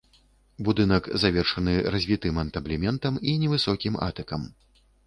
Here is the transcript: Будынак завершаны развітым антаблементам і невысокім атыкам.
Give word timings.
Будынак 0.69 1.09
завершаны 1.25 1.75
развітым 1.97 2.43
антаблементам 2.45 3.23
і 3.35 3.39
невысокім 3.45 4.05
атыкам. 4.09 4.53